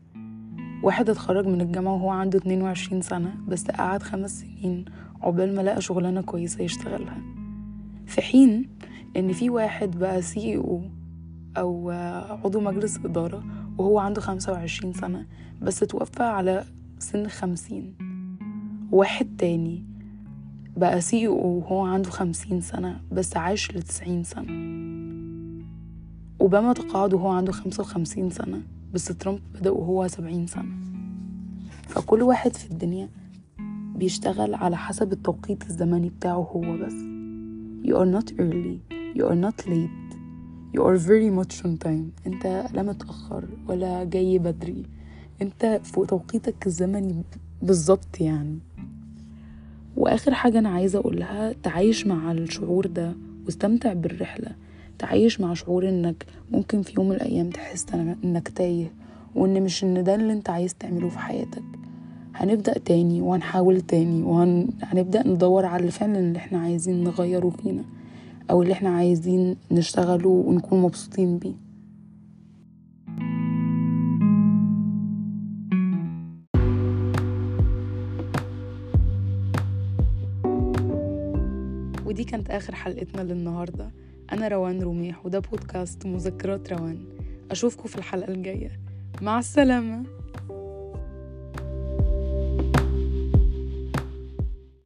واحد 0.83 1.09
اتخرج 1.09 1.47
من 1.47 1.61
الجامعة 1.61 1.93
وهو 1.93 2.09
عنده 2.09 2.37
22 2.37 3.01
سنة 3.01 3.35
بس 3.47 3.67
قعد 3.67 4.03
خمس 4.03 4.39
سنين 4.41 4.85
عقبال 5.21 5.55
ما 5.55 5.61
لقى 5.61 5.81
شغلانة 5.81 6.21
كويسة 6.21 6.63
يشتغلها. 6.63 7.21
في 8.05 8.21
حين 8.21 8.69
إن 9.17 9.33
في 9.33 9.49
واحد 9.49 9.99
بقى 9.99 10.21
سي 10.21 10.57
أو 10.57 10.81
أو 11.57 11.89
عضو 12.43 12.59
مجلس 12.59 12.97
إدارة 12.97 13.43
وهو 13.77 13.99
عنده 13.99 14.21
خمسة 14.21 14.51
وعشرين 14.51 14.93
سنة 14.93 15.25
بس 15.61 15.79
توفى 15.79 16.23
على 16.23 16.63
سن 16.99 17.27
خمسين. 17.27 17.93
واحد 18.91 19.35
تاني 19.37 19.85
بقى 20.77 21.01
سي 21.01 21.27
أو 21.27 21.57
وهو 21.57 21.85
عنده 21.85 22.09
خمسين 22.09 22.61
سنة 22.61 23.01
بس 23.11 23.37
عاش 23.37 23.71
لتسعين 23.71 24.23
سنة. 24.23 24.47
أوباما 26.41 26.73
تقاعد 26.73 27.13
وهو 27.13 27.27
عنده 27.27 27.51
خمسة 27.51 27.81
وخمسين 27.81 28.29
سنة 28.29 28.61
بس 28.93 29.05
ترامب 29.05 29.39
بدأ 29.53 29.69
وهو 29.69 30.07
سبعين 30.07 30.47
سنة. 30.47 30.75
فكل 31.87 32.21
واحد 32.21 32.55
في 32.55 32.71
الدنيا 32.71 33.09
بيشتغل 33.95 34.55
على 34.55 34.77
حسب 34.77 35.13
التوقيت 35.13 35.69
الزمني 35.69 36.09
بتاعه 36.09 36.51
هو 36.55 36.77
بس. 36.77 36.93
You 37.83 37.95
are 37.95 38.21
not 38.21 38.31
early 38.39 38.77
you 39.19 39.23
are 39.23 39.41
not 39.45 39.67
late 39.67 40.17
you 40.75 40.81
are 40.81 40.97
very 40.97 41.31
much 41.39 41.65
on 41.65 41.87
time. 41.87 42.27
انت 42.27 42.67
لا 42.73 42.83
متأخر 42.83 43.47
ولا 43.67 44.03
جاي 44.03 44.39
بدري. 44.39 44.85
انت 45.41 45.81
في 45.83 46.05
توقيتك 46.05 46.67
الزمني 46.67 47.23
بالظبط 47.61 48.21
يعني. 48.21 48.59
وآخر 49.97 50.33
حاجة 50.33 50.59
أنا 50.59 50.69
عايزة 50.69 50.99
أقولها 50.99 51.53
تعايش 51.63 52.07
مع 52.07 52.31
الشعور 52.31 52.87
ده 52.87 53.13
واستمتع 53.45 53.93
بالرحلة. 53.93 54.51
تعايش 54.99 55.41
مع 55.41 55.53
شعور 55.53 55.89
إنك 55.89 56.25
ممكن 56.51 56.81
في 56.81 56.93
يوم 56.97 57.09
من 57.09 57.15
الأيام 57.15 57.49
تحس 57.49 57.85
إنك 58.23 58.47
تايه 58.49 58.91
وإن 59.35 59.63
مش 59.63 59.83
إن 59.83 60.03
ده 60.03 60.15
اللي 60.15 60.33
أنت 60.33 60.49
عايز 60.49 60.75
تعمله 60.75 61.09
في 61.09 61.19
حياتك. 61.19 61.63
هنبدأ 62.35 62.77
تاني 62.77 63.21
وهنحاول 63.21 63.81
تاني 63.81 64.23
وهنبدأ 64.23 65.27
ندور 65.27 65.65
على 65.65 65.79
اللي 65.81 65.91
فعلا 65.91 66.19
اللي 66.19 66.37
إحنا 66.37 66.59
عايزين 66.59 67.03
نغيره 67.03 67.49
فينا 67.49 67.83
أو 68.51 68.61
اللي 68.61 68.73
إحنا 68.73 68.89
عايزين 68.89 69.55
نشتغله 69.71 70.29
ونكون 70.29 70.81
مبسوطين 70.81 71.37
بيه. 71.37 71.53
كانت 82.27 82.49
آخر 82.49 82.75
حلقتنا 82.75 83.21
للنهاردة. 83.21 83.91
أنا 84.31 84.47
روان 84.47 84.81
رميح 84.81 85.25
وده 85.25 85.39
بودكاست 85.39 86.05
مذكرات 86.05 86.73
روان. 86.73 87.05
أشوفكم 87.51 87.87
في 87.87 87.95
الحلقة 87.95 88.31
الجاية. 88.33 88.79
مع 89.21 89.39
السلامة. 89.39 90.16